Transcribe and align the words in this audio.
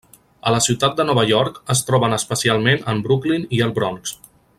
A 0.51 0.53
la 0.53 0.59
ciutat 0.67 0.95
de 1.01 1.05
Nova 1.09 1.25
York 1.31 1.59
es 1.73 1.83
troben 1.89 2.17
especialment 2.19 2.81
en 2.95 3.05
Brooklyn 3.09 3.47
i 3.59 3.61
el 3.67 3.75
Bronx. 3.77 4.17